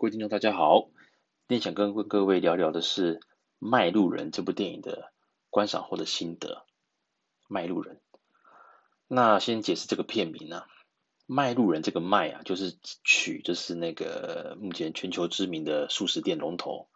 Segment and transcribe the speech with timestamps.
[0.00, 0.88] 各位听众大家好，
[1.46, 3.16] 今天想跟各位聊聊的是
[3.58, 5.12] 《卖路人》这部电影的
[5.50, 6.64] 观赏后的心得。
[7.48, 7.96] 《卖路人》，
[9.08, 10.66] 那先解释这个片名啊，
[11.26, 16.88] 《卖路人》这个卖啊，就是取就是那个目前全球知名的速食店龙头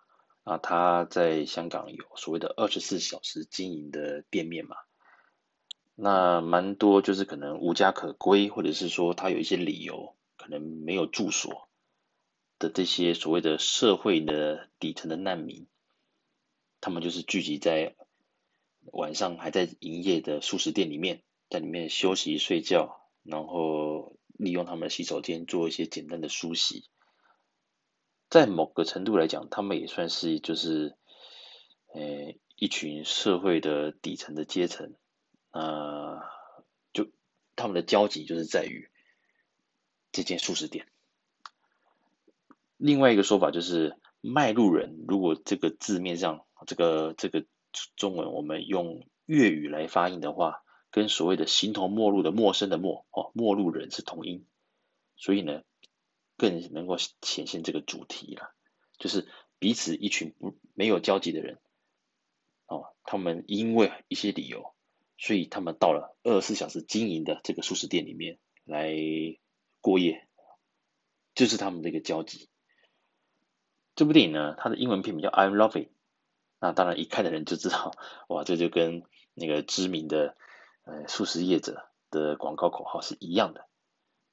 [0.45, 4.77] 啊，他在香港有所谓的二十四小时经营的店面嘛。
[5.95, 11.69] 那蛮多就是可能无家可归，或者是说他有一些理由，可能没有住所
[12.69, 15.67] 这些所谓的社会的底层的难民，
[16.81, 17.95] 他们就是聚集在
[18.93, 26.89] 晚上还在营业的速食店里面，在里面休息睡觉，然后利用他们的洗手间做一些简单的梳洗。
[28.29, 30.97] 在某个程度来讲，他们也算是就是，
[31.95, 34.95] 呃，一群社会的底层的阶层。
[35.53, 36.21] 呃，
[36.93, 37.13] 就
[37.55, 38.91] 他们的交集就是在于
[40.11, 40.89] 这间素食店。
[42.85, 47.47] 另外一个说法就是“卖路人”，如果这个字面上这个这个
[47.97, 54.47] 中文我们用粤语来发音的话，跟所谓的“形同陌路”的“陌生”的“陌”哦，“陌路人”是同音，
[55.17, 55.63] 所以呢，
[56.37, 58.55] 更能够显现这个主题了，
[58.99, 59.27] 就是
[59.59, 61.59] 彼此一群不没有交集的人
[62.67, 64.75] 哦，他们因为一些理由。
[65.17, 68.95] 所以他们到了二十四小时经营的这个素食店里面来
[69.81, 70.29] 过夜，
[71.35, 72.51] 就是他们的一个交集。
[73.95, 75.87] 这部电影呢，它的英文片名叫《I'm Loving》，
[76.61, 77.93] 那当然一看的人就知道，
[78.29, 80.37] 哇，这就跟那个知名的
[80.85, 83.67] 呃素食业者的广告口号是一样的。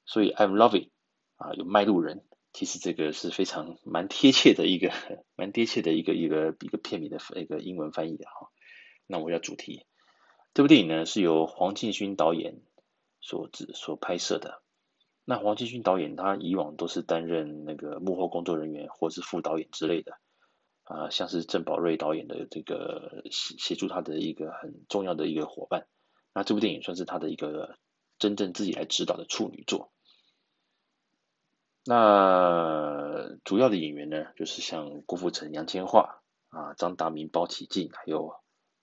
[0.04, 0.88] 所以《I'm Loving》
[1.36, 4.90] 啊，有卖路人，其实这个是非常蛮贴切的一个
[5.36, 8.50] 蛮贴切的一个一个一个片名的一个英文翻译的哈。
[9.06, 9.86] 那我要主题。
[10.54, 12.60] 这部电影呢，是由黄庆勋导演
[13.20, 14.61] 所制所拍摄的。
[15.24, 20.18] 那黄庆勋导演他以往都是担任那个幕后工作人员或是副导演之类的
[20.84, 25.86] 啊，像是郑宝瑞导演的这个协助他的一个很重要的一个伙伴。
[26.34, 27.78] 那这部电影算是他的一个
[28.18, 29.92] 真正自己来指导的处女作。
[31.84, 38.34] 那主要的演员呢，就是像郭富城、杨千嬅啊、张达明、包启静，还有。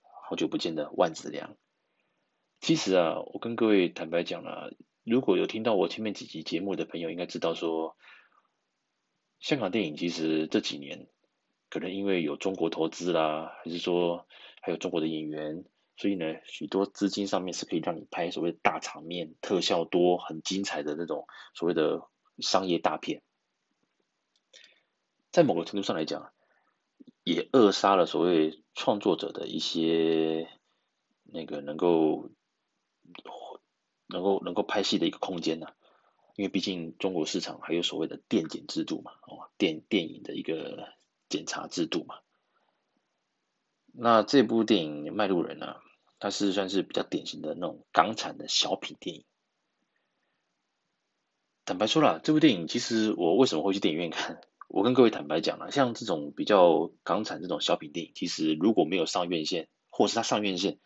[0.01, 1.55] 好久不见的万梓良。
[2.61, 4.71] 其实啊，我跟各位坦白讲了，
[5.09, 7.97] 如果有听到我前面几集节目的朋友，应该知道说，
[9.39, 11.07] 香港电影其实这几年
[11.71, 14.27] 可能因为有中国投资啦，还是说
[14.61, 15.65] 还有中国的演员，
[15.97, 21.25] 所以呢，许多资金上面是可以让你拍所谓大场面、特效多、很精彩的那种
[21.55, 22.03] 所谓的
[22.37, 23.23] 商业大片。
[25.31, 26.31] 在某个程度上来讲，
[27.23, 30.47] 也扼杀了所谓创作者的一些
[31.23, 32.29] 那个能够
[34.09, 35.67] 能够能够拍戏的一个空间呢、
[36.35, 40.89] 因为毕竟中国市场还有所谓的电检制度嘛，哦，电电影的一个
[41.29, 42.15] 检查制度嘛。
[43.91, 45.75] 那这部电影《卖路人》呢，
[46.19, 49.25] 它是算是比较典型的那种港产的小品电影。
[51.65, 54.41] 坦白说了，这部电影其实我为什么会去电影院看？
[54.69, 60.79] 我跟各位坦白讲了，像这种比较港产这种小品电影，其实如果没有上院线，或是它上院线，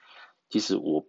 [0.49, 1.05] 其实我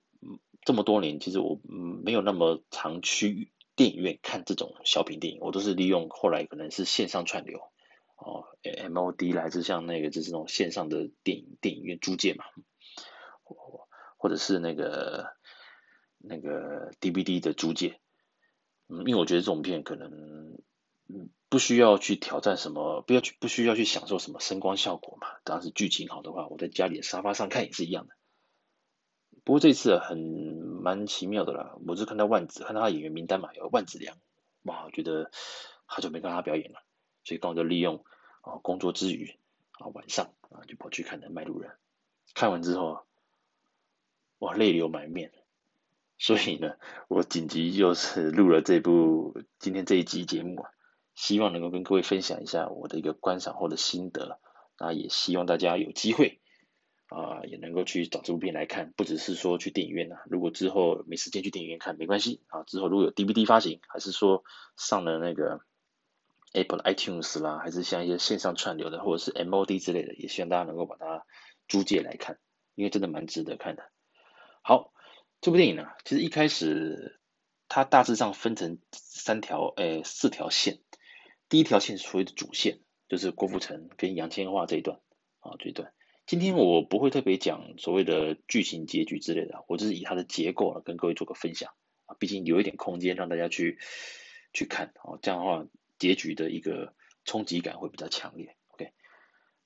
[0.64, 7.60] 这么多年，其实我没有那么常去电影院看这种小品电影，我都是利用后来可能是线上串流
[8.16, 12.44] 哦，MOD 来自像那个就是那种线上的电影电影院租借嘛，
[14.16, 15.34] 或者是那个
[16.18, 18.00] 那个 DVD 的租借，
[18.88, 20.58] 嗯，因为我觉得这种片可能。
[21.06, 25.28] 嗯，不需要去挑战什么，不要去，不需要去享受什么声光效果嘛。
[25.44, 28.14] 当时剧情好的话，我在家里的沙发上看也是一样的。
[29.44, 34.16] 不过这次很蛮奇妙的啦，我是看到万梓，看到他演员名单嘛，有万梓良，
[34.62, 35.30] 哇，我觉得
[35.86, 36.82] 好久没看他表演了，
[37.22, 38.04] 所以刚好就利用
[38.40, 39.36] 啊工作之余
[39.72, 41.70] 啊晚上啊就跑去看的《麦路人》，
[42.34, 43.04] 看完之后
[44.38, 45.30] 哇泪流满面。
[46.16, 46.76] 所以呢，
[47.08, 50.70] 我紧急又是录了这部今天这一集节目啊。
[51.14, 54.40] 希望能够跟各位分享一下我的一个观赏后的心得，
[54.80, 56.40] 那也希望大家有机会
[57.14, 60.22] 啊，也能够去找这部片来看，不只是说去电影院呐、啊。
[60.26, 62.64] 如果之后没时间去电影院看，没关系啊。
[62.64, 64.42] 之后如果有 DVD 发行，还是说
[64.76, 65.60] 上了那个
[66.52, 71.24] Apple iTunes 啦，还是像一些线上串流的，或者是 MOD 之类的，也希望大家能够把它
[71.68, 72.38] 租借来看，
[72.74, 73.84] 因为真的蛮值得看的。
[74.62, 74.92] 好，
[75.40, 77.20] 这部电影呢，其实一开始
[77.68, 80.80] 它大致上分成三条，诶，四条线。
[81.48, 84.98] 第一条线是所谓的主线，就是郭富城跟杨千嬅这一段
[85.38, 85.92] 啊，这一段。
[86.26, 91.72] 今天我不会特别讲所谓的剧情结局之类的，我只是以它的结构跟各位做个分享
[92.06, 93.78] 啊，毕竟留一点空间让大家去
[94.52, 95.66] 去看啊，这样的话
[95.98, 96.94] 结局的一个
[97.24, 98.56] 冲击感会比较强烈。
[98.68, 98.92] OK，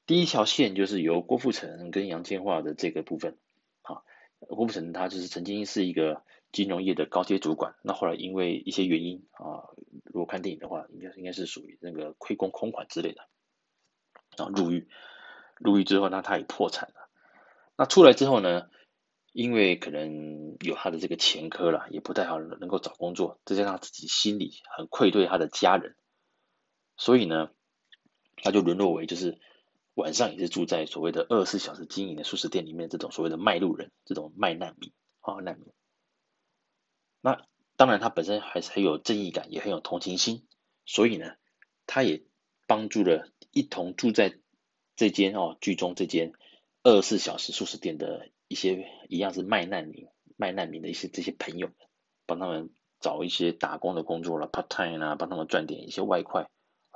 [0.04, 3.38] 第一条线就是由郭富城跟杨千嬅的这个部分。
[3.82, 4.04] 好，
[4.40, 9.70] 郭富城他就是曾经是一个金融业的高阶主管，那后来因为一些原因啊，
[10.04, 13.28] 如果看电影的话，应该应该是属于那个亏空空款之类的，
[14.36, 14.88] 然后入狱，
[15.58, 17.08] 入狱之后那，他也破产了。
[17.76, 18.68] 那出来之后呢，
[19.32, 25.94] 因为可能有他的这个前科了，也不太好能够找工作，再加上他自己心里很愧对他的家人，
[26.96, 27.50] 所以呢，
[28.36, 29.38] 他就沦落为就是
[29.94, 35.72] 晚上也是住在所谓的二十四小时经营的素食店里面，这种所谓的卖路人，这种卖难民啊难民。
[37.20, 37.44] 那
[37.76, 40.46] 当然他本身还是很有正义感，也很有同情心，
[40.84, 41.36] 所以呢，
[41.86, 42.24] 他也
[42.66, 44.38] 帮助了一同住在
[44.98, 46.34] 这间哦剧中这间
[46.82, 48.28] 二十四小时素食店的。
[48.50, 50.08] 一些一样是卖难民、
[50.38, 51.68] 卖难民的一些这些朋友，
[52.24, 56.48] 帮他们找一些打工的工作了，part time 啊，帮他们赚点一些外快，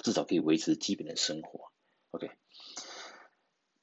[0.02, 1.70] 至少可以维持基本的生活。
[2.12, 2.30] OK，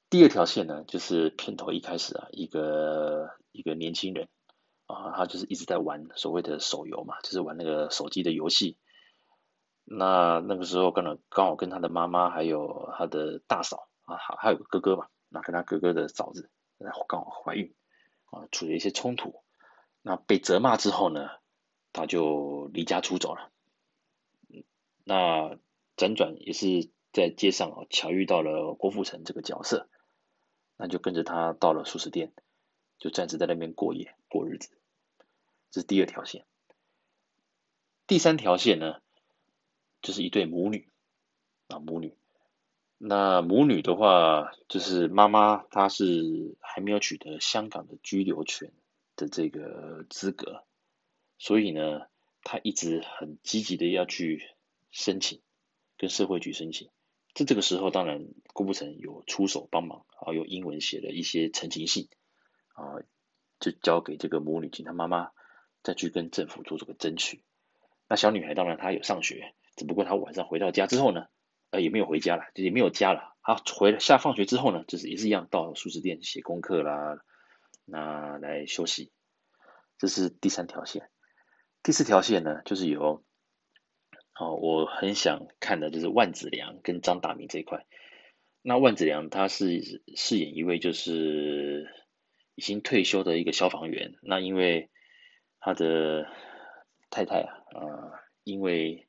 [0.10, 4.30] 第二条线呢，就是片头一开始啊，一个一个年轻人
[4.88, 8.80] 啊，他就是一直在玩所谓的手游嘛，就是玩那个手机的游戏。
[9.84, 16.50] 那那个时候刚好刚好跟他的妈妈还有他的大嫂啊，还还有个哥哥嘛，那跟他哥哥的嫂子。
[16.78, 17.76] 然后刚好怀孕，
[18.28, 19.44] 啊，处于一些冲突，
[20.02, 21.30] 那被责骂之后呢，
[21.92, 23.52] 他就离家出走了。
[25.04, 25.58] 那
[25.98, 29.90] 辗转也是在街上啊，巧遇到了郭富城这个角色，
[30.78, 32.32] 那就跟着他到了速食店，
[32.98, 34.70] 就暂时在那边过夜过日子。
[35.72, 36.46] 这是第二条线。
[38.08, 39.02] 第三条线呢，
[40.02, 40.88] 就是一对母女
[41.68, 42.18] 啊，母女。
[43.02, 48.74] 那母女的话，就是妈妈，她是还没有取得香港的居留权
[49.16, 50.66] 的这个资格，
[51.38, 52.02] 所以呢，
[52.44, 54.44] 她一直很积极的要去
[54.92, 55.42] 申请，
[55.98, 56.90] 跟社会局申请。
[57.34, 62.10] 在这个时候，当然郭富城有出手帮忙，啊，用英文写了一些陈情信，
[62.74, 63.00] 啊，
[63.62, 65.32] 就交给这个母女，请她妈妈
[65.84, 67.46] 再去跟政府做这个争取。
[68.10, 71.28] 那小女孩当然她有上学，只不过她晚上回到家之后呢，
[71.72, 73.36] 呃，也没有回家了，就也没有家了。
[73.42, 77.20] 好，回下放学之后呢，就是也是一样到速食店写功课啦，
[77.86, 79.12] 那来休息。
[79.98, 81.10] 这是第三条线。
[81.84, 83.24] 第四条线呢，就是有，
[84.40, 87.86] 哦，我很想看的就是万梓良跟张大民这一块。
[88.62, 91.90] 那万梓良他是饰演一位就是
[92.56, 94.16] 已经退休的一个消防员。
[94.22, 94.90] 那因为
[95.60, 96.28] 他的
[97.10, 98.12] 太太啊，呃，
[98.44, 99.09] 因为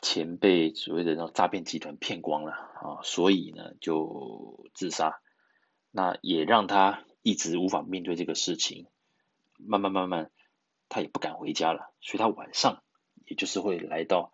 [0.00, 5.20] 钱被所谓的那诈骗集团骗光了啊，所以呢就自杀，
[5.90, 8.86] 那也让他一直无法面对这个事情，
[9.56, 10.30] 慢慢慢慢，
[10.88, 12.82] 他也不敢回家了，所以他晚上
[13.26, 14.32] 也就是会来到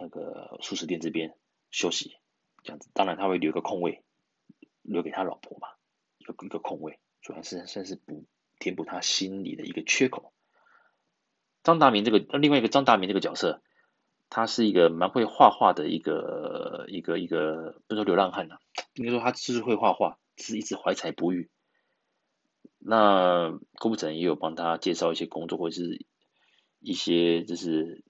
[0.00, 1.36] 那个速食店这边
[1.70, 2.16] 休息，
[2.64, 4.02] 这样子，当然他会留个空位，
[4.82, 5.68] 留给他老婆嘛，
[6.18, 8.24] 一个一个空位，主要是算是补
[8.58, 10.32] 填补他心里的一个缺口。
[11.62, 13.62] 张大民这个，另外一个张大民这个角色。
[14.34, 18.60] 他是一个蛮会画画的一个一个一个，不是说流浪汉呐、啊，
[18.94, 21.50] 应该说他就是会画画，是一直怀才不遇。
[22.78, 26.06] 那郭富城也有帮他介绍一些工作，或者是
[26.80, 28.04] 一些就是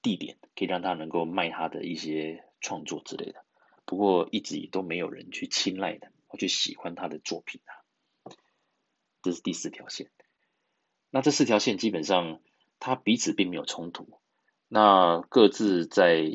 [0.00, 3.44] 地点，可以让他能够卖他的一些创作之类的。
[3.84, 8.32] 不过一直都没有人去青睐的，或去喜欢他的作品啊。
[9.20, 10.10] 这是第四条线。
[11.10, 12.40] 那这四条线基本上，
[12.80, 14.18] 他彼此并没有冲突。
[14.68, 16.28] 那各自在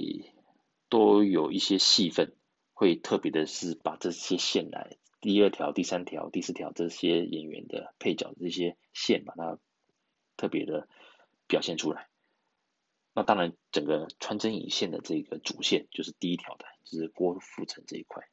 [0.90, 2.34] 都有一些戏份，
[2.74, 9.60] 会特别的是把这些线来第二条、第三条、第四条这些演员的配角的这些线，把它
[10.38, 10.88] 特别的
[11.48, 12.08] 表现出来。
[13.14, 18.30] 那当然，整个穿针引线的这个主线就是第一条的，就是郭富城这一块。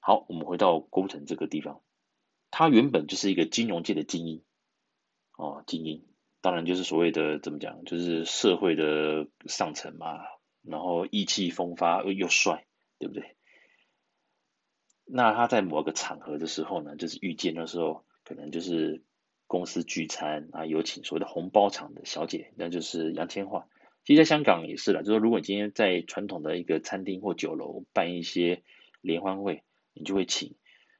[0.00, 1.80] 好，我们回到郭富城这个地方，
[2.50, 4.42] 他原本就是一个金融界的精英，
[5.36, 6.04] 哦，精英。
[6.42, 10.18] 当然就是所谓的怎么讲，就是社会的上层嘛，
[10.62, 12.66] 然后意气风发又又帅，
[12.98, 13.36] 对不对？
[15.06, 19.02] 那他在某个场合的时候呢，就是遇见的时候，可能就是
[19.46, 23.64] 公司聚餐啊，有请所谓的红包场的小姐，那就是杨千嬅。
[24.04, 28.64] 其实在香港也是了，就是如果你今天在传统的一个餐厅或酒楼办一些
[29.00, 30.56] 联欢会，你就会请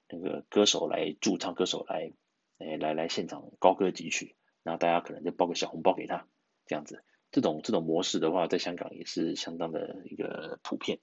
[0.09, 2.13] 那个歌手来驻唱，歌手来，
[2.59, 4.37] 哎，来来现场高歌几曲。
[4.63, 6.27] 然后大家可能就包个小红包给他，
[6.67, 11.01] 这样子，这种这种模式的话，在香港也是相当的一个普遍。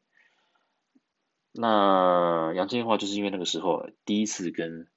[1.52, 4.88] 那杨千嬅就是因为那个时候第一次跟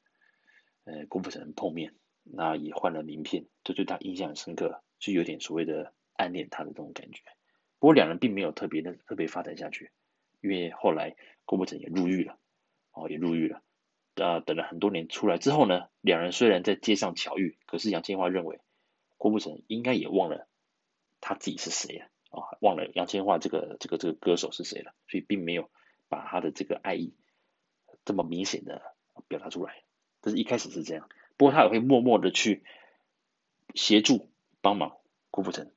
[0.84, 7.22] 呃郭富城碰面，那也换了名片，就对他印象很深刻，就有点所谓的暗恋他的这种感觉。
[7.78, 9.90] 不过两人并没有特别的特别发展下去，
[10.40, 11.16] 因为后来
[11.46, 12.38] 郭富城也入狱了，
[12.92, 13.62] 哦，也入狱了。
[14.16, 18.60] 啊，等了很多年出来之后呢，两人虽然在街上巧遇，可是杨千嬅认为
[19.16, 20.46] 郭富城应该也忘了
[21.22, 25.70] 他自己是谁了，啊，忘了杨千嬅这个这个这个歌手是谁了，所以并没有
[26.10, 27.14] 把他的这个爱意
[28.04, 28.82] 这么明显的
[29.28, 29.82] 表达出来。
[30.20, 32.62] 这是一开始是这样，不过他也会默默的去
[33.74, 34.28] 协助
[34.60, 34.98] 帮忙
[35.30, 35.70] 郭富城，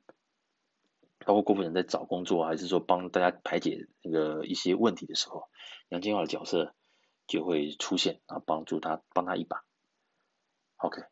[1.20, 5.48] 包括郭富城在找工作还是说帮大家排解那个一些问题的时候，
[5.88, 6.74] 杨千嬅的角色。
[7.27, 9.63] 就会出现，然后帮助他，帮他一把。
[10.77, 11.03] OK，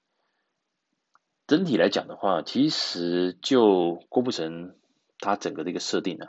[1.48, 4.78] 整体来讲的话，其实就郭富城
[5.20, 6.28] 他整个的一个设定呢，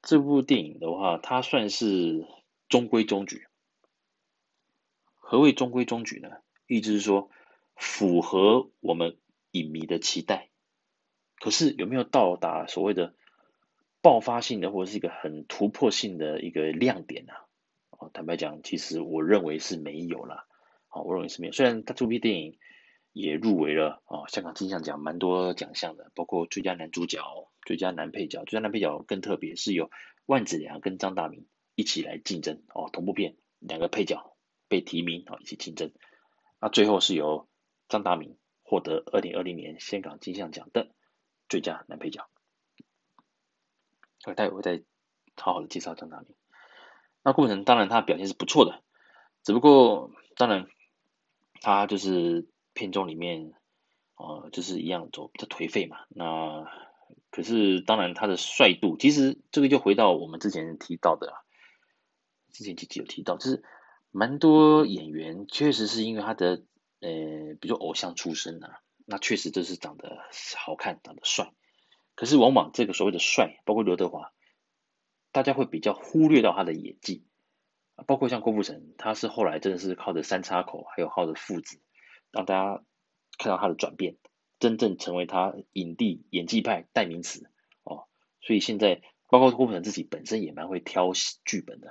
[0.00, 2.26] 这部电影的话，它算是
[2.68, 3.46] 中规中矩。
[5.18, 6.28] 何谓中规中矩呢？
[6.66, 7.30] 意思是说
[7.76, 9.18] 符合我们
[9.50, 10.48] 影迷的期待，
[11.36, 13.14] 可是有没有到达所谓的
[14.00, 17.32] 爆发性的或者是一个很突破性的一个亮点呢
[18.12, 20.46] 坦白讲，其实我认为是没有了。
[20.88, 21.52] 好，我认为是没有。
[21.52, 22.58] 虽然他这部电影
[23.12, 27.20] 也入围了啊，香港金像奖蛮多奖项的，包括最佳男主角、
[27.64, 28.44] 最佳男配角。
[28.44, 29.90] 最佳男配角更特别，是由
[30.26, 34.36] 万梓良跟张大民一起来竞争哦，同部片两个配角
[34.68, 35.92] 被提名啊，一起竞争。
[36.60, 37.48] 那最后是由
[37.88, 40.90] 张大民获得二零二零年香港金像奖的
[41.48, 42.28] 最佳男配角。
[44.24, 44.82] 我待会会再
[45.36, 46.28] 好好的介绍张大民。
[47.24, 48.82] 那郭富城当然他表现是不错的，
[49.44, 50.66] 只不过当然
[51.60, 53.52] 他就是片中里面，
[54.16, 55.98] 呃，就是一样走比较颓废嘛。
[56.08, 56.66] 那
[57.30, 61.32] 可是当然他的帅度，其实这个就回到我们之前提到的，
[62.52, 63.62] 之前几集有提到，就是
[64.10, 66.62] 蛮多演员确实是因为他的
[67.00, 70.18] 呃，比如偶像出身啊，那确实就是长得
[70.56, 71.52] 好看，长得帅。
[72.16, 74.32] 可是往往这个所谓的帅，包括刘德华。
[75.32, 77.24] 大家会比较忽略到他的演技，
[78.06, 81.80] 包括像郭富城，他是后来真的是靠着三叉口，还有靠着父子，
[82.30, 82.84] 让大家
[83.38, 84.18] 看到他的转变，
[84.58, 87.48] 真正成为他影帝演技派代名词
[87.82, 88.04] 哦。
[88.42, 91.12] 所以现在包括郭富城自己本身也蛮会挑
[91.46, 91.88] 剧本的，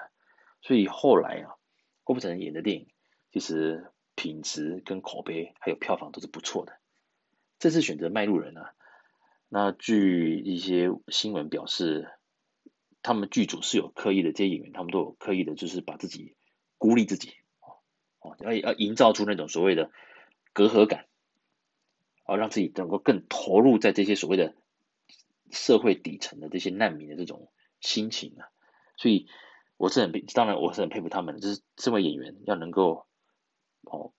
[0.62, 1.56] 所以后来啊，
[2.04, 2.90] 郭富城演的电影
[3.32, 6.78] 其实品质跟口碑还有票房都是不错的。
[7.58, 8.76] 这次选择卖路人啊，
[9.50, 12.08] 那据一些新闻表示。
[13.04, 16.36] 他们剧组是有刻意的，这些演员他们都有刻意的，就是把自己
[16.78, 17.34] 孤立自己，
[18.20, 19.92] 哦，要要营造出那种所谓的
[20.54, 21.08] 隔阂感，
[22.26, 24.54] 哦，让自己能够更投入在这些所谓的
[25.50, 28.50] 社会底层的这些难民的这种心情啊。
[28.98, 29.28] 所以
[29.78, 33.08] 我是很，当然我是很佩服他们，就是这位演员要能够
[33.82, 34.14] 哦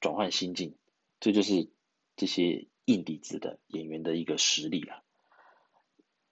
[0.00, 0.74] 转换心境，
[1.20, 1.68] 这就是
[2.16, 5.02] 这些硬底子的演员的一个实力了。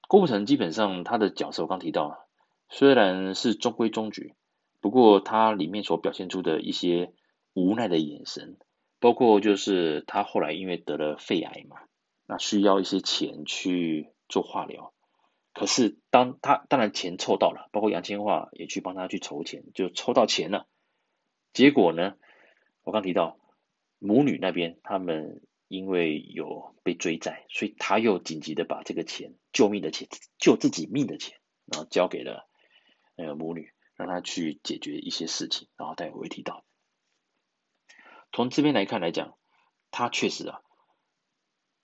[0.08, 2.26] 郭富城基本上他的角色我刚提到，
[2.70, 4.34] 虽然是中规中矩，
[4.80, 7.12] 不过他里面所表现出的一些
[7.52, 8.56] 无奈的眼神，
[9.00, 11.76] 包括就是他后来因为得了肺癌嘛，
[12.26, 14.94] 那需要一些钱去做化疗，
[15.52, 20.66] 可是当他当然钱凑到了，包括杨千嬅也去帮他去筹钱，就筹到钱了，
[21.52, 22.14] 结果呢，
[22.82, 23.36] 我刚提到
[23.98, 25.42] 母女那边他们。
[25.68, 30.08] 因为有被追债，所以他又紧急的把这个钱救命的钱
[30.38, 32.48] 救自己命的钱，然后交给了
[33.14, 35.68] 那个母女，让他去解决一些事情。
[35.76, 36.64] 然后待会会提到，
[38.32, 39.36] 从这边来看来讲，
[39.90, 40.62] 他确实啊，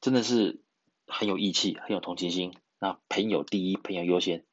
[0.01, 0.63] 真的是
[1.07, 2.55] 很有义气，很有同情心。
[2.79, 4.45] 那朋友第一，朋友优先。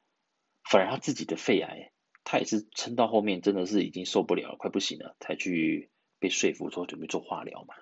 [0.64, 1.92] 反而他自己的肺癌，
[2.24, 7.74] 他也是撑到后面，真的是已经受不了，快不行了，才去被说服说准备做化疗嘛。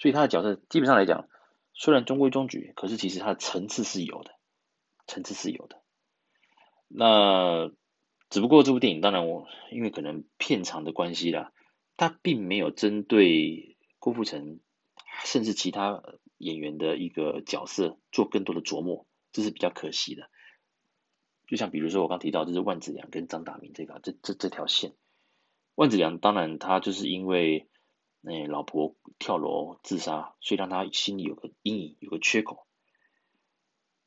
[0.00, 1.28] 所以他的角色基本上来讲，
[1.74, 4.30] 虽然中规中矩，可是其实他的层次是有的，
[5.06, 5.82] 层次是有的。
[6.88, 7.70] 那
[8.30, 11.52] 只不过这部电影，当然我因为可能片长的关系啦，
[11.98, 14.60] 他并没有针对郭富城，
[15.26, 16.02] 甚至其他
[16.38, 20.30] 演员的一个角色做更多的琢磨，这是比较可惜的。
[21.46, 24.94] 就像比如说我刚提到，就是万梓良跟张大明这个这这这条线，
[25.74, 27.66] 万梓良当然他就是因为。
[28.22, 32.66] 那老婆跳楼自杀，所以让他心里有个阴影，有个缺口。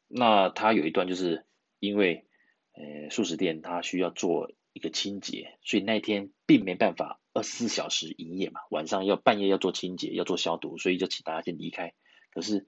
[0.07, 1.45] 那他有一段就是
[1.79, 2.27] 因为，
[2.73, 11.95] 呃，素食店他需要做一个清洁，所以那天并没办法二十四小时营业嘛，晚上要半夜要做清洁，要做消毒，所以就请大家先离开。
[12.31, 12.67] 可是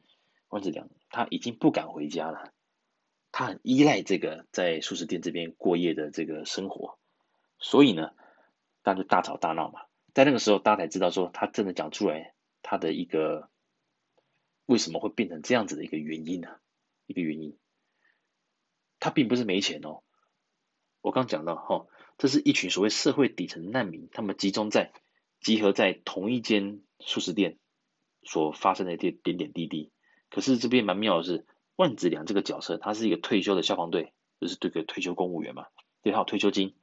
[0.50, 2.52] 万子良他已经不敢回家了，
[3.32, 6.98] 他很依赖这个在素食店这边过夜的这个生活，
[7.60, 8.14] 所以呢，
[8.82, 9.82] 他就大吵大闹嘛。
[10.16, 13.50] 在那个时候，大家才知道说他真的讲出来他的一个
[14.66, 16.48] 为什么会变成这样子的一个原因呢、
[17.06, 17.58] 一个原因，
[19.02, 20.04] 他并不是没钱哦。
[21.02, 24.94] 我刚讲到哈，这是一群所谓社会底层难民，他们集中在
[25.42, 27.60] 集合在同一间素食店
[28.24, 29.92] 所发生的一些点点滴滴。
[30.30, 31.46] 可是这边蛮妙的是，
[31.76, 35.68] 万梓良这个角色，他是一个退休的消防队，就是这个退休公务员嘛，
[36.04, 36.74] 对，他有退休金，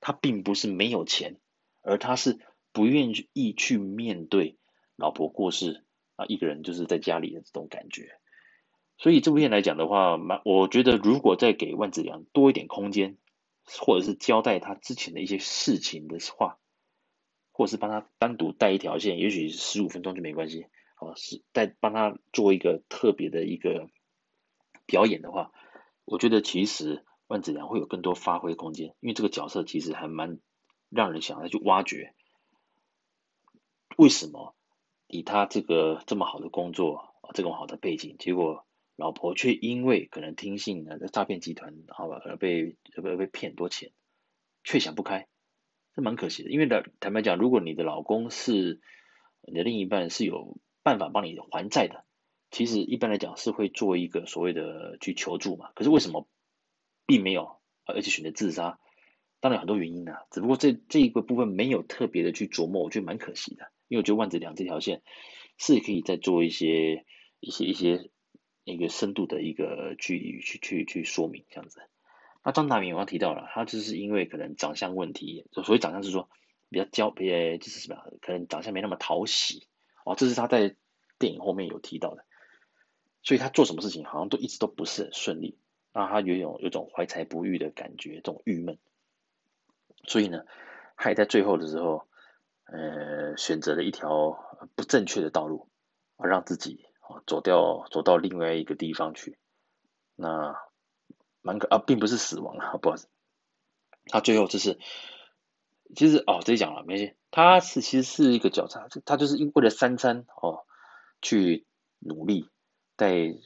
[0.00, 1.40] 他并不是没有钱，
[1.80, 2.38] 而他是
[2.74, 4.58] 不愿意去面对
[4.96, 5.84] 老婆过世
[6.16, 8.18] 啊，一个人就是在家里的这种感觉。
[8.98, 13.16] 所以这部片来讲的话，蛮我觉得如果再给万梓良多一点空间，
[13.80, 16.58] 或者是交代他之前的一些事情的话，
[17.52, 20.66] 或者是帮他单独带一条线，也许十五分钟就没关系。
[21.00, 23.88] 哦，是再帮他做一个特别的一个
[24.86, 25.52] 表演的话，
[26.04, 30.38] 我觉得其实万梓良会有更多发挥空间，因为这个角色其实还蛮
[30.88, 32.14] 让人想要去挖掘，
[33.96, 34.54] 为什么
[35.06, 43.92] 以他这个这么好的工作，啊这么好的背景，结果老婆却因为可能听信了诈骗集团，好吧，而被被被骗很多钱，
[44.64, 45.26] 却想不开，
[45.94, 46.50] 这蛮可惜的。
[46.50, 48.80] 因为的坦白讲，如果你的老公是
[49.42, 50.56] 你的另一半是有。
[50.84, 52.04] 办法帮你还债的，
[52.50, 55.70] 其实一般来讲是会做一个所谓的去求助嘛。
[55.74, 56.28] 可是为什么
[57.06, 58.78] 并没有，而且选择自杀？
[59.40, 63.72] 当然有很多原因啊，只不过这这一个部分没有特别的去琢磨，我觉得蛮可惜的。
[63.88, 65.02] 因为我觉得万梓良这条线
[65.58, 67.04] 是可以再做一些
[67.40, 68.10] 一些一些
[68.64, 71.80] 一个深度的一个去去去去说明这样子。
[72.42, 76.28] 那张大明我刚提到了，他就是因为可能长相问题，所谓长相是说
[76.68, 79.66] 比较娇，别就是什么，可能长相没那么讨喜。
[80.04, 80.76] 哦，这是他在
[81.18, 82.26] 电影后面有提到的，
[83.22, 85.56] 所以他做什么事情好像都一直都不是很顺利，
[85.94, 88.78] 那他有种有种怀才不遇的感觉，这种郁闷，
[90.06, 90.44] 所以呢，
[90.98, 92.06] 他也在最后的时候，
[92.64, 94.38] 呃，选择了一条
[94.74, 95.68] 不正确的道路，
[96.16, 99.38] 啊，让自己啊走掉走到另外一个地方去，
[100.14, 100.56] 那
[101.42, 103.08] 蛮可啊，并不是死亡啊，不好意思，
[104.06, 104.78] 他最后就是。
[105.94, 107.14] 其实哦，这讲了没事。
[107.30, 110.64] 他是其实是一个狡诈，他就是为了三餐哦，
[111.22, 111.66] 去
[112.00, 112.50] 努力，
[112.96, 113.36] 在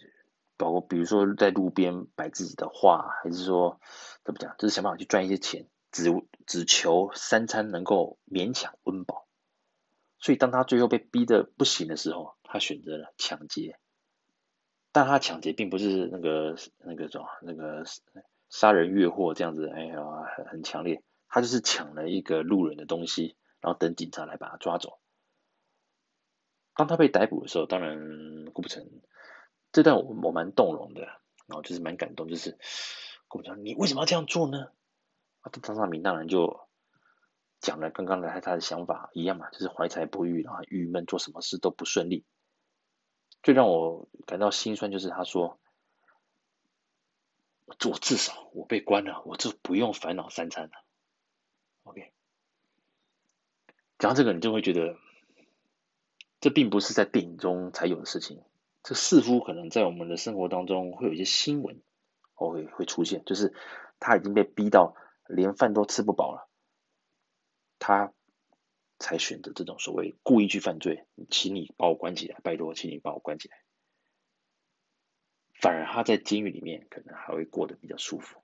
[0.56, 3.80] 包括比如说在路边摆自己的画，还是说
[4.24, 5.68] 怎么讲，就是想办法去赚一些钱，
[6.02, 9.26] 只只求三餐能够勉强温饱。
[10.18, 13.78] 所以当他最后被逼得不行的时候，他选择了抢劫。
[14.90, 17.84] 但他抢劫并不是那个那个什么那个
[18.48, 20.02] 杀人越货这样子，哎呀，
[20.36, 21.02] 很很强烈。
[21.28, 24.98] 他就是抢了一个路人的东西，然后等警察来把他抓走。
[26.74, 28.88] 当他被逮捕的时候，当然顾不成
[29.72, 31.02] 这段我我蛮动容的，
[31.46, 32.58] 然后就是蛮感动，就是
[33.28, 34.72] 顾不成你为什么要这样做呢？
[35.48, 36.60] 张大民当然就
[37.60, 42.24] 讲了刚刚的他的想法一样嘛，就是怀才不遇，然后郁闷，做什么事都不顺利。
[43.42, 45.58] 最让我感到心酸就是他说，
[47.66, 50.70] 我至少我被关了，我就不用烦恼三餐了。
[51.84, 52.12] OK，
[53.98, 54.96] 讲到这个，你就会觉得，
[56.40, 58.42] 这并不是在电影中才有的事情。
[58.82, 61.80] 这似乎可能在我们的生活当中会有一些新闻，
[62.34, 63.54] 会会出现，就是
[64.00, 64.94] 他已经被逼到
[65.28, 66.48] 连饭都吃不饱了，
[67.78, 68.12] 他
[68.98, 73.56] 才选择这种所谓故意去犯罪，请你把我关起来，拜托，请你把我关起来。
[75.60, 78.42] 反而他在监狱里面可能还会过得比较舒服，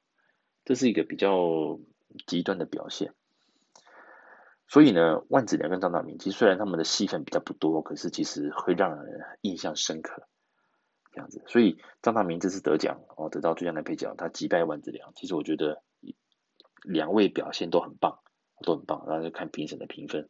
[0.64, 1.78] 这是一个比较
[2.26, 3.14] 极端的表现。
[4.66, 10.26] 所以呢，万梓良跟张大民其实虽然他们的戏份比较不多，可是其实会让人印象深刻，
[11.12, 11.44] 这样子。
[11.46, 15.12] 所以张大民这次得奖哦，得到最佳男配角，他击败万梓良。
[15.14, 15.82] 其实我觉得
[16.84, 18.20] 两位表现都很棒，
[18.62, 19.04] 都很棒。
[19.08, 20.28] 然后就看评审的评分，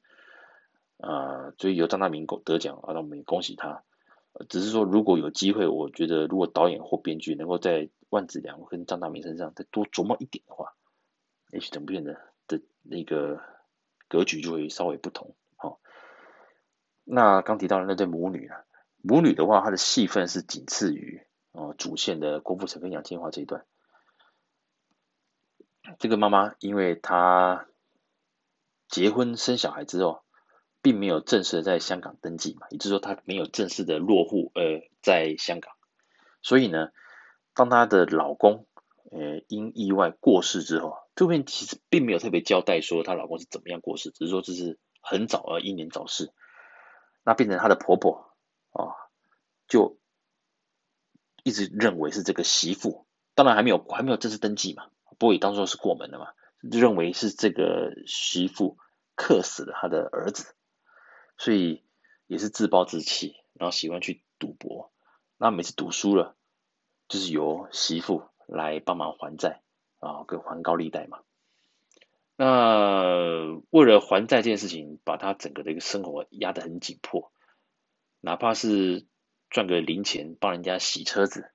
[0.97, 3.83] 啊、所以由张大明得奖啊，那我们也恭喜他。
[4.49, 10.73] 只是说如果有机会，我觉得如果导演或编剧能够在万梓良跟张大明身上再多琢磨一点的话，
[11.51, 13.41] 也许整部片的的那个。
[14.07, 15.81] 格局就会稍微不同，好。
[17.05, 18.63] 那刚提到的那对母女啊，
[19.03, 23.65] 母女的话，她的戏份是仅次于哦主线的郭富城跟杨千嬅这一段。
[25.99, 27.67] 这个妈妈，因为她
[28.89, 30.23] 结婚生小孩之后，
[30.83, 35.73] 并没有正式在香港登记嘛，也就是说她没有正式的落户呃在香港，
[36.43, 36.91] 所以呢，
[37.55, 38.67] 当她的老公
[39.11, 40.99] 呃因意外过世之后。
[41.17, 46.33] 这边其实并没有特别交代说她老公是怎么样过世，只是说这是很早而英年早逝，
[47.23, 48.35] 那变成她的婆婆
[48.73, 48.99] 啊，
[49.69, 49.97] 就
[51.45, 56.29] 一直认为是这个媳妇，当然还没有还没有正式登记嘛，不过也当做是过门的嘛，
[56.61, 58.79] 认为是这个媳妇
[59.15, 60.55] 克死了他的儿子，
[61.37, 61.83] 所以
[62.27, 64.93] 也是自暴自弃，然后喜欢去赌博，
[65.37, 66.37] 那每次赌输了，
[67.09, 69.61] 就是由媳妇来帮忙还债。
[70.01, 71.21] 啊，跟还高利贷嘛，
[72.37, 77.33] 那为了还债这件事情，把他整个的一个生活压得很紧迫，
[78.21, 79.07] 哪怕是
[79.49, 81.51] 赚个零钱帮人家洗车子，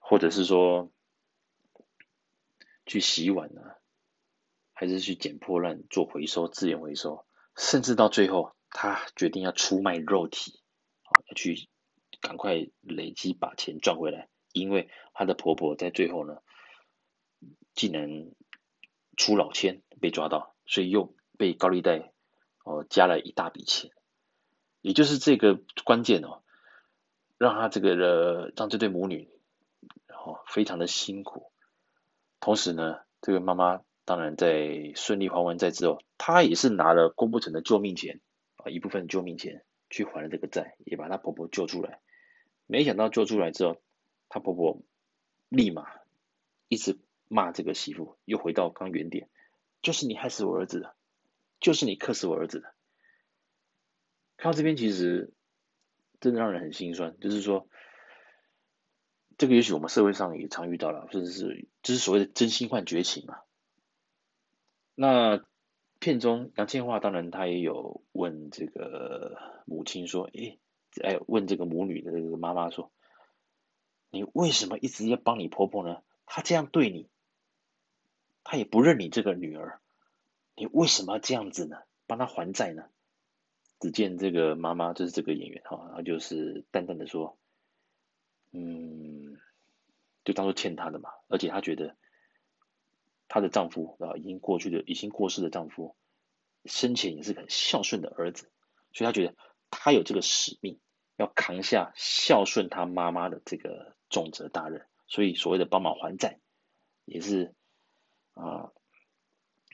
[0.00, 0.90] 或者是说
[2.86, 3.76] 去洗碗啊，
[4.72, 10.60] 还是去捡破烂做回收、资源回收，甚至到最后，他决定要出卖肉体，
[11.28, 11.68] 要去
[12.20, 16.38] 赶快累积把钱赚回来，因为他的婆婆在最后呢，
[17.74, 18.30] 竟然。
[19.16, 22.12] 出老千被抓到，所以又被高利贷
[22.64, 23.92] 哦加了一大笔钱，
[24.80, 26.42] 也就是这个关键哦，
[27.38, 29.30] 让他这个的让这对母女
[30.08, 31.52] 然哦非常的辛苦。
[32.44, 38.20] 同时呢，这个妈妈当然在顺利还完债之后，她也是拿了郭富城的救命钱
[38.56, 42.00] 啊一部分救命钱去还了这个债，也把她婆婆救出来。
[42.66, 43.80] 没想到救出来之后，
[44.28, 44.82] 她婆婆
[45.48, 45.86] 立马
[46.68, 46.98] 一直。
[47.26, 49.28] 骂这个媳妇，又回到刚原点，
[49.80, 50.94] 就是你害死我儿子的，
[51.58, 52.74] 就是你克死我儿子的。
[54.36, 55.32] 看到这边，其实
[56.20, 57.18] 真的让人很心酸。
[57.18, 57.66] 就是说，
[59.38, 63.38] 这个也许我们社会上也常遇到了，甚至是就是所谓的真心换绝情嘛。
[64.94, 65.44] 那
[65.98, 70.58] 片中杨千嬅当然她也有问这个母亲说：“诶，
[71.02, 72.92] 哎，问这个母女的这个妈妈说，
[74.10, 76.02] 你为什么一直要帮你婆婆呢？
[76.26, 77.08] 她这样对你。”
[78.44, 79.80] 她也不认你这个女儿，
[80.54, 81.78] 你为什么要这样子呢？
[82.06, 82.84] 帮她还债呢？
[83.80, 87.38] 只见这个妈妈就是这个演员哈，她就是淡淡的说，
[88.52, 89.13] 嗯，
[90.24, 91.10] 就当做欠她的嘛。
[91.28, 91.96] 而且她觉得
[93.28, 95.96] 她的丈夫啊，已经过去的、已经过世的丈夫，
[96.64, 98.50] 生前也是很孝顺的儿子，
[98.92, 99.34] 所以她觉得
[99.70, 100.80] 她有这个使命，
[101.16, 104.86] 要扛下孝顺她妈妈的这个重责大任。
[105.06, 106.40] 所以所谓的帮忙还债，
[107.04, 107.54] 也是。
[108.34, 108.72] 啊，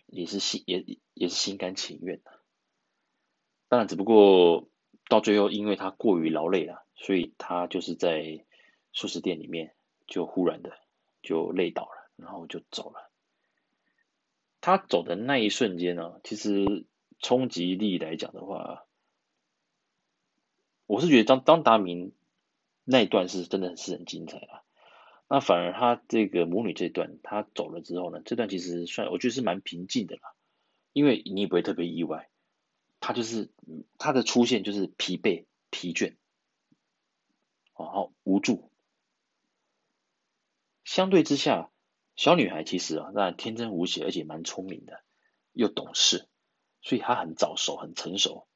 [0.05, 0.85] 也是心也
[1.15, 2.31] 也是心甘情愿的。
[3.69, 4.69] 当然，只不过
[5.09, 8.45] 到最后，因为他过于劳累了，所以他就是在
[8.93, 9.75] 素食店里面
[10.11, 10.77] 就忽然的
[11.23, 13.11] 就累倒了，然后就走了。
[14.61, 16.85] 他走的那一瞬间呢，其实
[17.21, 18.85] 冲击力来讲的话，
[20.85, 22.13] 我是觉得张张达明
[22.85, 24.63] 那一段是真的是很精彩的。
[25.29, 30.35] 那反而他这个母女这段，他走了之后呢，这段其实算我觉得是蛮平静的啦，
[30.93, 32.29] 因为你也不会特别意外，
[32.99, 33.49] 他就是
[33.97, 36.17] 他的出现就是疲惫、疲倦，
[37.79, 38.70] 然后无助。
[40.91, 41.71] 相对之下，
[42.17, 45.05] 小女孩其实啊，那天真无邪，而且蛮聪明的，
[45.53, 46.27] 又懂事，
[46.83, 48.49] 所以她很早熟、很成熟，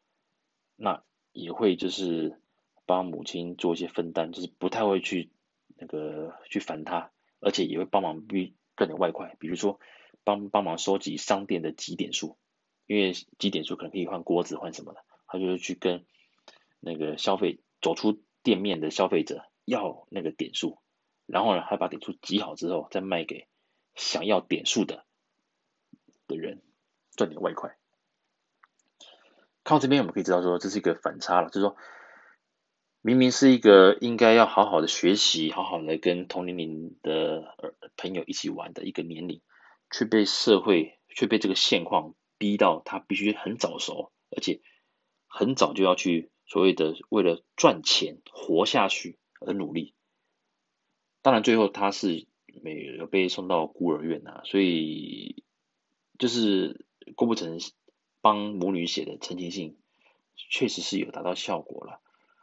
[0.75, 2.41] 那也会就是
[2.87, 5.31] 帮母亲做一些分担，就是不太会去。
[5.77, 8.29] 那个去烦他，而且也会帮忙
[8.77, 9.81] 赚点外快，比如说
[10.23, 12.39] 帮帮忙收集商店的集点数，
[12.87, 16.07] 因为集点数可能可以换锅子换什么的，他就会去跟
[16.79, 20.79] 那个消费走出店面的消费者要那个点数，
[21.27, 23.49] 然后呢，还把点数集好之后再卖给
[23.95, 25.05] 想要点数的
[26.27, 26.63] 的人，
[27.17, 27.77] 赚点外快。
[29.65, 31.77] 看这边我们可以知道说，这是一个反差了，就是说。
[33.07, 37.55] 明明是一个应该要好好的学习，好好的跟同年龄的
[37.99, 39.43] 朋友一起玩的一个年龄，
[39.91, 44.63] 却被社会却被这个现况逼到他必须很早熟，而且
[45.27, 49.95] 很早就要去所谓的为了赚钱活下去而努力。
[51.25, 52.27] 当然最后他是
[52.63, 55.43] 没有被送到孤儿院啊，所以
[56.19, 56.85] 就是
[57.17, 57.59] 郭富城
[58.21, 59.79] 帮母女写的陈情信，
[60.37, 62.03] 确实是有达到效果了。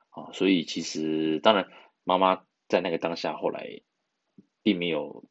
[0.09, 1.67] 啊，所以其实当然，
[2.03, 3.81] 妈妈在那个当下后来
[4.63, 5.25] 并没有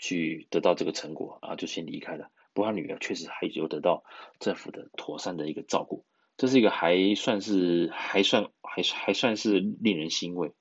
[0.00, 2.30] 去得到这个成果啊，就先离开了。
[2.52, 4.04] 不过她女儿确实还有得到
[4.38, 10.52] 政府的妥善的一个照顾，这是一个还算是还算还还算是令人欣慰。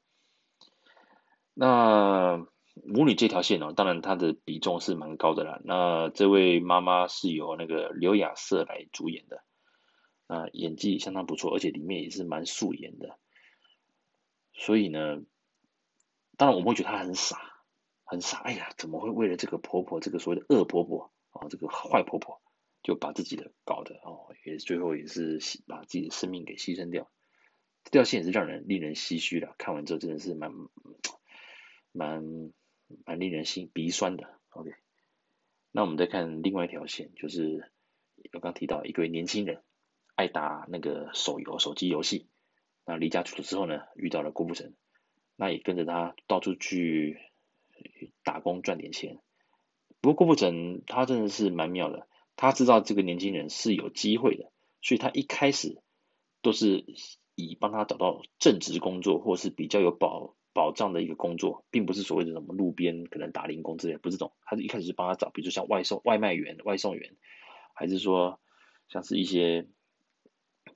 [1.53, 2.47] 那
[2.85, 5.61] 母女这条线呢，当然她的比重是蛮高的啦。
[5.63, 9.43] 那这位妈妈是由那个刘雅瑟来主演的，
[10.27, 13.19] 啊，演技相当不错，而且里面也是蛮素颜的。
[14.53, 15.21] 所以呢，
[16.37, 17.37] 当然我们会觉得她很傻，
[18.03, 18.39] 很傻。
[18.39, 22.41] 哎呀，怎么会为了这个婆婆，这个所谓的恶婆婆啊，这个坏婆婆，
[22.81, 27.09] 就把自己的搞的哦，也最后也是把自己的生命给牺牲掉。
[27.83, 30.51] 这条线也是让人令人唏嘘的，看完之后真的是蛮
[31.93, 32.51] 蛮
[33.05, 34.27] 蛮令人心鼻酸的。
[34.49, 34.71] OK，
[35.71, 37.71] 那我们再看另外一条线，就是
[38.33, 39.63] 我刚提到一个年轻人
[40.15, 42.27] 爱打那个手游手机游戏。
[42.85, 44.73] 那离家出走之后呢，遇到了郭富城，
[45.37, 47.17] 那也跟着他到处去
[48.23, 49.21] 打工赚点钱，
[50.01, 54.51] 不过郭富城他真的是蛮妙的，他知道这个年轻人是有机会的，
[54.81, 55.81] 所以他一开始
[56.41, 56.85] 都是
[57.35, 67.15] 以帮他找到正职工作，或是比较有保保障的一个工作，并不是所谓的什么路边可能打零工之类，不是这种，他一开始是帮他找，比如像外送、外卖员、外送员，
[67.73, 68.39] 还是说
[68.87, 69.67] 像是一些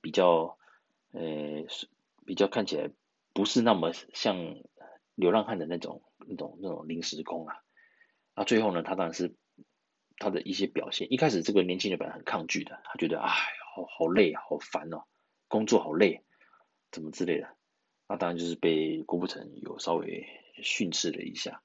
[0.02, 0.58] 比较
[1.12, 1.64] 呃
[2.26, 2.90] 比较看起来
[3.32, 4.36] 不是那么像
[5.14, 6.02] 流浪汉的那种。
[6.30, 7.62] 那种那种临时工啊，
[8.34, 9.34] 那最后呢，他当然是
[10.18, 11.10] 他的一些表现。
[11.10, 13.30] 一开始这个年轻人本来很抗拒的，他觉得哎，
[13.74, 15.04] 好好累，好烦哦，
[15.46, 16.22] 工作好累，
[16.90, 17.48] 怎么之类的。
[18.08, 20.26] 那当然就是被郭富城有稍微
[20.62, 21.62] 训斥了一下。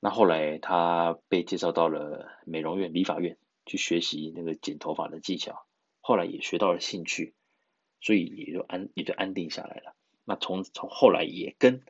[0.00, 3.36] 那后来他被介绍到了美容院、理发院
[3.66, 5.66] 去学习那个剪头发的技巧，
[6.00, 7.34] 后来也学到了兴趣，
[8.00, 9.94] 所以也就安也就安定下来了。
[10.24, 11.82] 那从从后来也跟。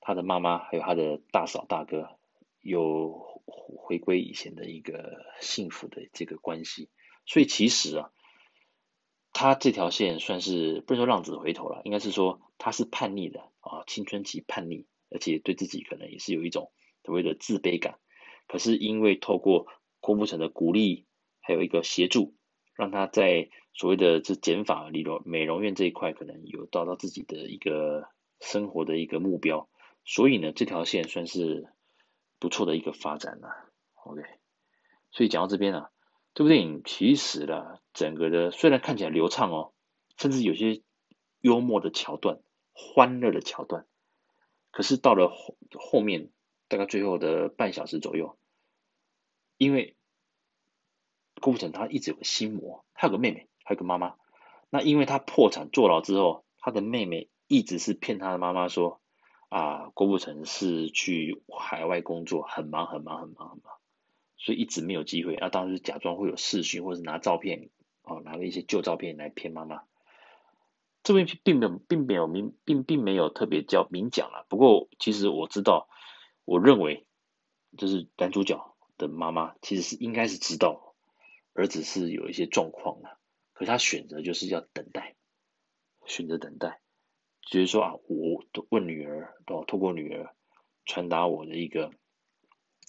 [0.00, 2.16] 他的妈妈还有他的大嫂大哥，
[2.62, 6.88] 又回归以前的一个幸福的这个关系，
[7.26, 8.10] 所以其实啊，
[9.40, 16.72] 他这条线算是不能说浪子回头了，应该是说他是叛逆的啊，青春期叛逆，而且对自己可能也是有一种
[17.04, 18.00] 所谓的自卑感。
[18.48, 19.68] 可是因为透过
[20.00, 21.06] 郭富城的鼓励，
[21.40, 22.34] 还有一个协助，
[22.74, 28.08] 让他在所谓的这减法、理容、美容院这一块，可能有达到自己的一个
[28.40, 29.68] 生活的一个目标。
[30.04, 31.72] 所以呢，这条线算是
[32.40, 33.50] 不错的一个发展了。
[34.02, 34.20] OK，
[35.12, 35.90] 所以讲到这边啊，
[36.34, 39.72] 这部电影其实呢，整个的虽然看起来流畅哦，
[40.16, 40.82] 甚至有些
[41.40, 42.38] 幽默的桥段、
[42.72, 43.86] 欢乐的桥段，
[44.70, 46.30] 可是到了后后面，
[46.68, 48.38] 大概最后的半小时左右，
[49.56, 49.96] 因为
[51.40, 54.14] 郭富城他一直有个心魔，他有个妹妹，还有个妈妈。
[54.70, 59.00] 那因为他破产坐牢之后，他的妹妹一直是骗他的妈妈说。
[59.50, 63.72] 啊，郭富城是去海外工作，很忙很忙很忙很忙，
[64.36, 65.36] 所以一直没有机会。
[65.36, 67.70] 啊，当时假装会有视讯，或者是拿照片，
[68.08, 69.82] 哦，拿了一些旧照片来骗妈妈。
[71.02, 74.46] 这边并没有，并没有明，并并没有特别叫明讲了。
[74.48, 75.88] 不过，其实我知道，
[76.44, 77.06] 我认为，
[77.76, 80.94] 就是男主角的妈妈其实是应该是知道
[81.54, 83.16] 儿子是有一些状况的，
[83.52, 85.14] 可他选择就是要等待，
[86.04, 86.80] 选择等待。
[87.42, 90.34] 就是说啊，我问女儿，哦，透过女儿
[90.84, 91.90] 传达我的一个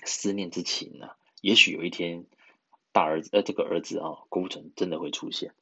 [0.04, 1.16] 思念之情呢、啊。
[1.42, 2.26] 也许有一天，
[3.00, 5.56] 大儿子呃，这个儿子啊，郭富城真的会出现。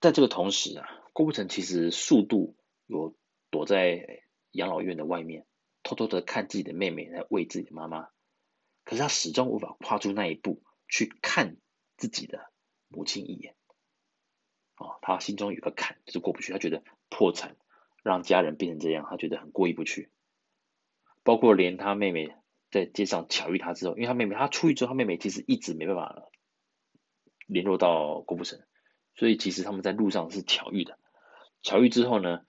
[0.00, 3.14] 在这个同时啊，郭富城其实速度有
[3.50, 5.46] 躲在养老院的外面，
[5.82, 8.08] 偷偷的看自己的妹妹来喂自己的妈妈。
[8.84, 11.58] 可是他始终无法跨出那一步去看
[11.98, 12.50] 自己的
[12.88, 13.54] 母亲一眼。
[14.78, 16.50] 哦，他心中有个坎，就是过不去。
[16.50, 17.58] 他觉得破产
[18.02, 20.10] 让家人变成这样，他觉得很过意不去。
[21.22, 22.34] 包括连他妹妹
[22.74, 26.24] 在街上巧遇他之后，因为他妹妹他出狱之后，他妹妹其实一直没办法
[27.46, 28.60] 联络到郭富城，
[29.14, 30.98] 所以其实他们在路上是巧遇的。
[31.62, 32.40] 巧遇之后呢，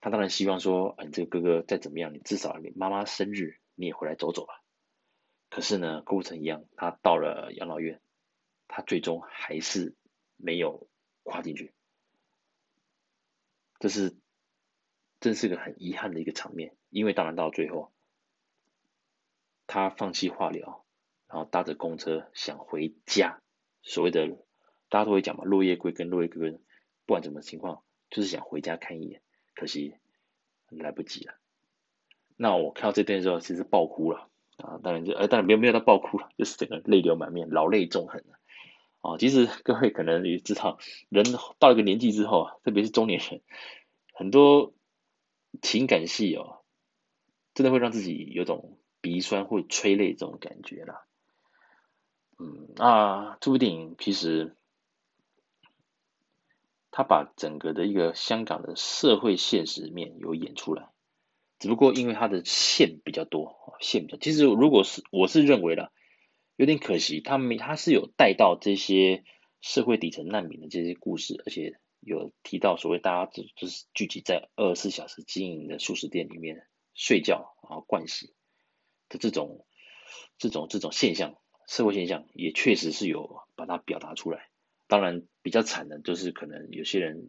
[0.00, 4.62] 他当然希望说，你这个哥哥再怎么样，你至少你妈妈生日你也回来走走吧。
[5.50, 8.00] 可是呢，郭富城一样，他到了养老院，
[8.68, 9.96] 他最终还是
[10.36, 10.88] 没有。
[11.22, 11.74] 跨进去，
[13.78, 14.16] 这是，
[15.20, 16.74] 真是个很遗憾的一个场面。
[16.88, 17.92] 因为当然到最后，
[19.70, 20.84] 他放弃化疗，
[21.28, 23.40] 然后搭着公车想回家。
[23.82, 24.26] 所谓的
[24.88, 26.60] 大家都会讲嘛，落叶归根，落叶归根，
[27.06, 29.22] 不管什么情况，就是想回家看一眼。
[29.54, 29.94] 可惜
[30.70, 31.34] 来不及了。
[32.36, 34.80] 那我看到这段的时候，其实爆哭了啊！
[34.82, 38.40] 当然就呃，当然没有没有到爆哭了，就是整个泪流满面，老泪纵横了。
[39.02, 40.78] 哦，其实各位可能也知道，
[41.10, 41.24] 人
[41.60, 43.40] 到一个年纪之后啊，特别是中年人，
[44.14, 44.74] 很多
[45.62, 46.64] 情感戏哦，
[47.54, 51.04] 真的会让自己有种鼻酸或催泪这种感觉啦。
[52.38, 54.56] 嗯，啊，这部电影其实
[56.90, 60.88] 他把整个的一个香港的社会现实面有演出来，
[61.58, 65.92] 只不过因为他的线比较多，线比较，其实如果是我是认为了。
[66.56, 69.24] 有点可惜，他没他是有带到这些
[69.62, 78.34] 社会底层难民的这些故事，而且有提到所谓大家就就是聚集在二十四小时经营的素食店里面睡觉然后盥洗
[79.10, 79.66] 的这种
[80.38, 84.48] 这种这种现象，社会现象也确实是有把它表达出来。
[84.86, 87.28] 当然比较惨的就是可能有些人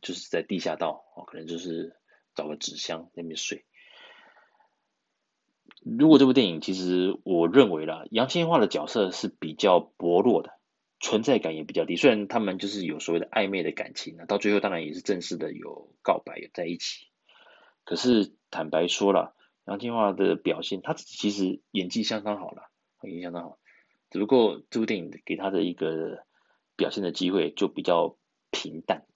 [0.00, 1.96] 就是在地下道哦，可能就是
[2.34, 3.64] 找个纸箱那边睡。
[5.84, 10.58] 如果这部电影，其实我认为啦，杨千嬅的角色是比较薄弱的，
[10.98, 11.96] 存在感也比较低。
[11.96, 17.08] 虽然他们就是有所谓的暧昧的感情啊，到最后当然也是正式的有告白有在一起。
[17.84, 19.34] 可是坦白说了，
[19.66, 22.70] 杨千嬅的表现，她其实演技相当好了，
[23.02, 23.58] 演技相当好。
[24.10, 26.24] 只不过这部电影给他的一个
[26.76, 28.16] 表现的机会就比较
[28.52, 29.06] 平淡，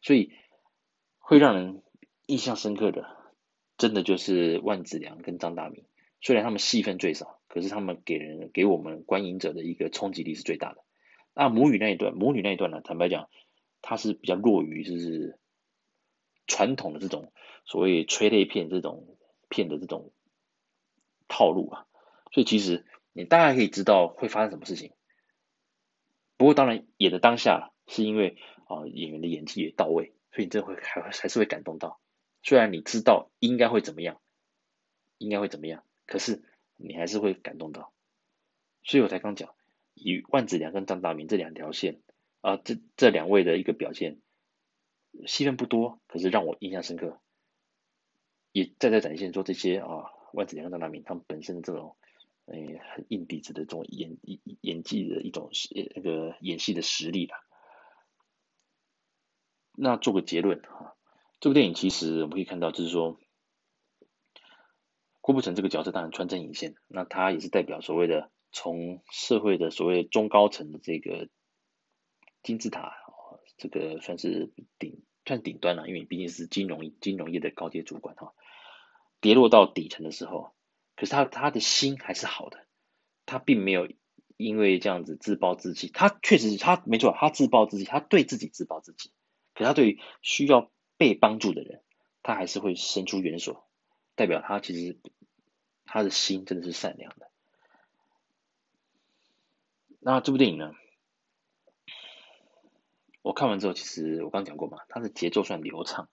[0.00, 0.32] 所以
[1.18, 1.82] 会让人
[2.26, 3.04] 印象深刻的，
[3.76, 5.84] 真的就是万梓良跟张大民。
[6.22, 10.84] 虽然他们戏份最少，可是他们给人给我们观影者的一个冲击力是最大的。
[11.34, 13.28] 那母女那一段，母女那一段呢，坦白讲，
[13.82, 15.38] 它是比较弱于就是
[16.46, 17.32] 传统的这种
[17.64, 19.18] 所谓催泪片这种
[19.50, 20.10] 片的这种
[21.28, 21.86] 套路啊，
[22.32, 24.92] 所以其实你大概可以知道会发生什么事情。
[26.38, 32.00] 不过当然演的当下是因为啊演员的演技也到位，所以你这会还还是会感动到。
[32.42, 34.18] 虽然你知道应该会怎么样，
[35.18, 35.84] 应该会怎么样。
[36.06, 36.42] 可是
[36.76, 37.92] 你还是会感动到，
[38.82, 39.54] 所以我才刚讲，
[39.92, 42.00] 以万梓良跟张大民这两条线
[42.40, 44.18] 啊，这这两位的一个表现，
[45.26, 47.20] 戏份不多，可是让我印象深刻，
[48.52, 51.96] 也再在展现说这些啊，万梓良张大民他们本身的这种，
[52.46, 52.56] 呃，
[52.94, 54.18] 很硬底子的这种演
[54.60, 55.50] 演技的一种
[55.94, 57.34] 那个演戏的实力了。
[59.74, 60.94] 那做个结论啊，
[61.40, 63.18] 这部电影其实我们可以看到，就是说。
[65.22, 71.28] 郭富城这个角色当然穿针引线，那他也是代表所谓的从社会的所谓中高层的这个
[72.42, 72.94] 金字塔，
[73.58, 78.32] 这个算是顶算顶端了，因为毕竟是金融金融业的高阶主管哈，
[79.20, 80.52] 跌落到底层的时候，
[80.96, 82.66] 可是他他的心还是好的，
[83.26, 83.88] 他并没有
[84.36, 89.10] 因为这样子自暴自弃，他确实他没错，他自暴自弃，他对自己自暴自弃，
[89.54, 91.82] 可他对于需要被帮助的人，
[92.22, 93.64] 他还是会伸出援手。
[94.16, 94.98] 代表他其实
[95.84, 97.30] 他的心真的是善良的。
[99.98, 100.72] 那这部电影呢，
[103.22, 106.08] 我看完之后，其实我刚讲过嘛，它的节奏算流畅，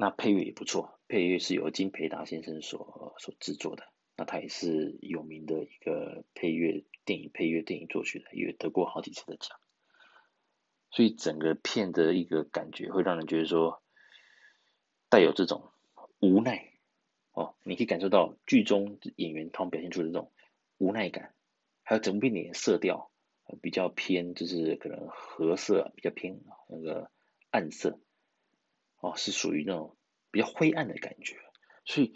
[0.00, 3.82] 那配乐也不错，配乐是由金培达先生所所制作的，
[4.16, 9.58] 那他也是有名的一个配乐电影配乐电影作曲的，也得过好几次的奖，
[10.92, 13.82] 所以整个片的一个感觉会让人觉得说
[15.08, 15.72] 带有这种
[16.20, 16.72] 无奈。
[17.32, 20.32] 哦，你可以感受到剧中演员他们表现出的这种
[20.76, 21.34] 无奈感，
[21.82, 23.10] 还有整部电影色调
[23.60, 27.10] 比较偏，就是可能褐色比较偏那个
[27.50, 27.98] 暗色，
[29.00, 29.96] 哦，是属于那种
[30.30, 31.36] 比较灰暗的感觉。
[31.84, 32.14] 所以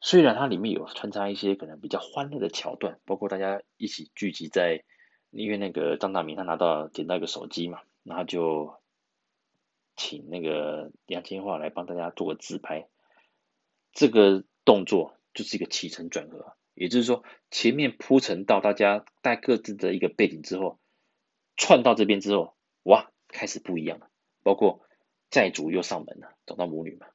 [0.00, 4.84] 虽然它里面有穿插一些可能比较欢乐的桥段，包括大家一起聚集在，
[5.30, 8.80] 因为那个张大明他拿到捡到一个手机嘛，然后就
[9.96, 12.88] 请那个杨千嬅来帮大家做个自拍。
[13.92, 20.80] 这个动作就是一个起承转合，也就是说，前面铺陈到大家带各自的一个背景之后，
[21.56, 24.08] 串到这边之后，哇，开始不一样了。
[24.42, 24.80] 包括
[25.32, 27.06] 债主又上门了，找到母女嘛，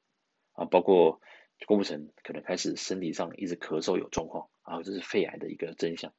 [0.52, 1.20] 啊，包括
[1.66, 6.12] 郭富城可能开始身体上一直咳嗽有状况，啊，这是肺癌的一个真相，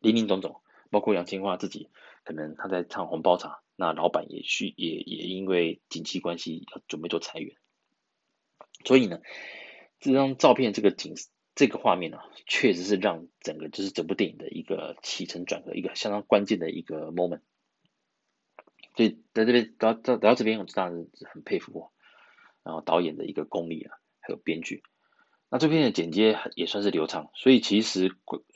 [0.00, 1.88] 林林总总，包括杨千嬅自己，
[2.24, 7.56] 可能他在唱红包茶，那老板也去也也因为景气关系要准备做裁员。
[8.84, 9.20] 所以呢，
[10.00, 11.14] 这张照片、这个景、
[11.54, 17.42] 这个画面呢、啊，确实是让整个就是整部电影的一个起承转合，一个相当关键的一个 moment。
[18.96, 21.92] 所以在这边到到到这边，我当然是很佩服我，
[22.64, 24.82] 然后导演的一个功力啊，还有编剧。
[25.48, 27.30] 那这边的剪接也算是流畅。
[27.34, 28.10] 所以其实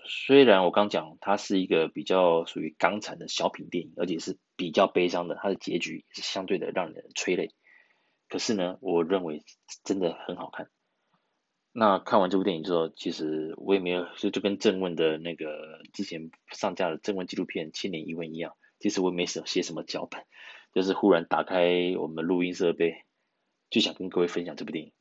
[0.09, 7.55] 虽然我刚讲它是一个比较属于港产的小品电影，而且是比较悲伤的，它的结局也是相对的让人催泪。
[8.29, 9.45] 可是呢，我认为
[9.85, 10.69] 真的很好看。
[11.73, 20.25] 那看完这部电影之后，其实我也没有就就跟郑问的那个之前上架的郑问纪录片《千年一问》一样，其实我也没写写什么脚本，
[20.75, 23.05] 就是忽然打开我们录音设备，
[23.71, 24.93] 就想跟各位分享这部电影。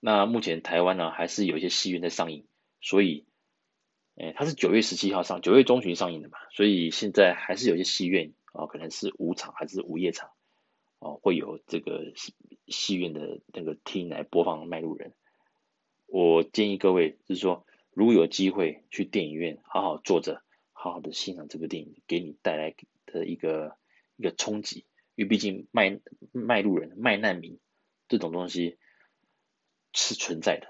[0.00, 2.46] 那目前台湾呢，还是有一些戏院在上映，
[2.82, 3.24] 所以，
[4.16, 10.28] 诶，它是九月十七号上，九月中旬上映的嘛，所以现在还是有一些戏院啊，可能是午场还是午夜场。
[10.98, 12.32] 哦，会有这个戏
[12.68, 15.10] 戏院的那个厅来播放《麦路人》。
[16.06, 22.76] 我建议各位，就是说，如果有机会去电影院，好好坐着，好好的欣赏这部电影，给你带来
[23.12, 23.76] 的一个
[24.16, 24.86] 一个冲击。
[25.14, 26.00] 因为毕竟卖
[26.32, 27.60] 卖路人、卖难民
[28.08, 28.78] 这种东西
[29.92, 30.66] 是存在的，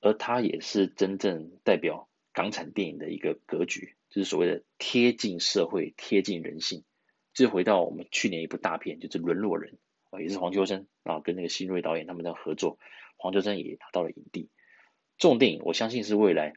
[0.00, 6.84] 而它也是真正代表港产电影的一个格局，就是所谓的贴近社会、贴近人性。
[7.34, 9.74] 就回到我们去年一部大片，就是《沦落人》
[10.16, 12.78] 啊，也是黄秋生啊跟那个新锐导演他们的合作，
[13.18, 14.48] 黄秋生也拿到了影帝。
[15.18, 16.54] 这种电影，我相信是未来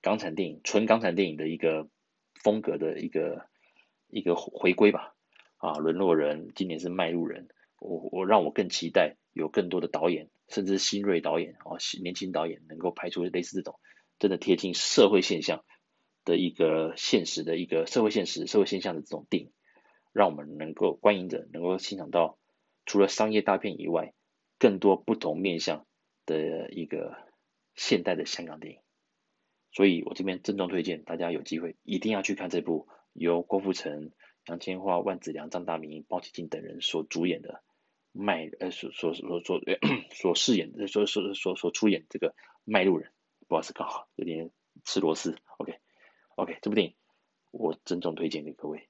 [0.00, 1.88] 港产电影纯港产电影的一个
[2.34, 3.49] 风格的一个
[4.10, 5.14] 一个回归吧。
[5.56, 7.48] 啊，《沦落人》今年是《卖路人》，
[7.80, 13.78] 我我让我更期待有更多的导演，甚至新锐导演啊，年轻导演能够拍出类似这种
[14.18, 15.62] 真的贴近社会现象
[16.24, 19.52] 的一个现实的一个社会现实、社会现象的这种电影，
[20.12, 22.38] 让我们能够观影者能够欣赏到
[22.86, 24.14] 除了商业大片以外，
[24.58, 25.84] 更多不同面向
[26.24, 27.18] 的一个
[27.74, 28.80] 现代的香港电影。
[29.72, 34.12] 所以我这边郑重推荐大家有机会一定要去看这部由郭富城、
[34.46, 37.62] 杨千嬅、万梓良、张大民、包起镜等人所主演的
[38.12, 39.60] 卖呃所所所所
[40.12, 42.34] 所饰演的所所所所出演这个
[42.64, 43.12] 卖路人，
[43.48, 44.50] 不好意思，刚好有点
[44.84, 45.36] 吃螺丝。
[45.58, 45.78] OK
[46.34, 46.94] OK，这部电影
[47.50, 48.88] 我郑重推荐给各位，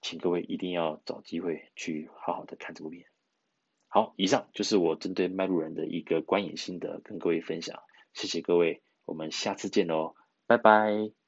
[0.00, 3.06] 请各位一定要找机会去好好的看这部片。
[3.88, 7.82] 好，以上就是我针对卖路人的一个观影心得跟各位分享，
[8.14, 8.82] 谢谢各位。
[9.04, 10.14] 我们下次见喽，
[10.46, 11.21] 拜拜。